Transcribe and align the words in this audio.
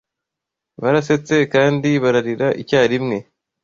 Barasetse 0.81 1.35
kandi 1.53 1.89
bararira 2.03 2.47
icyarimwe 2.61 3.17